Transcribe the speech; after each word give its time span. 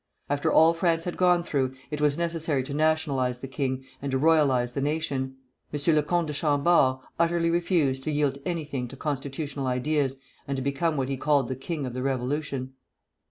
After 0.31 0.51
all 0.51 0.73
France 0.73 1.05
had 1.05 1.15
gone 1.15 1.43
through, 1.43 1.75
it 1.91 2.01
was 2.01 2.17
necessary 2.17 2.63
to 2.63 2.73
nationalize 2.73 3.39
the 3.41 3.47
king, 3.47 3.83
and 4.01 4.09
to 4.11 4.17
royalize 4.17 4.71
the 4.73 4.81
nation. 4.81 5.37
M. 5.71 5.95
le 5.95 6.01
Comte 6.01 6.25
de 6.25 6.33
Chambord 6.33 7.01
utterly 7.19 7.51
refused 7.51 8.03
to 8.05 8.11
yield 8.11 8.39
anything 8.43 8.87
to 8.87 8.95
constitutional 8.97 9.67
ideas 9.67 10.15
and 10.47 10.55
to 10.55 10.63
become 10.63 10.97
what 10.97 11.07
he 11.09 11.17
called 11.17 11.49
the 11.49 11.55
king 11.55 11.85
of 11.85 11.93
the 11.93 12.01
Revolution. 12.01 12.73